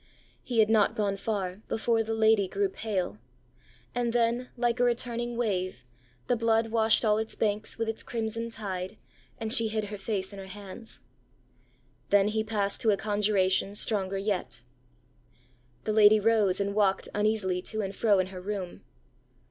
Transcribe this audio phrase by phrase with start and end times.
[0.41, 3.19] He had not gone far, before the lady grew pale;
[3.93, 5.85] and then, like a returning wave,
[6.25, 8.97] the blood washed all its banks with its crimson tide,
[9.39, 11.01] and she hid her face in her hands.
[12.09, 14.63] Then he passed to a conjuration stronger yet.
[15.83, 18.81] The lady rose and walked uneasily to and fro in her room.